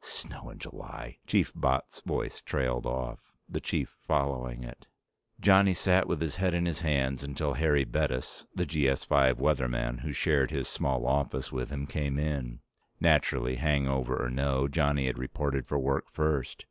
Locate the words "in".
0.48-0.58, 6.54-6.64, 12.18-12.60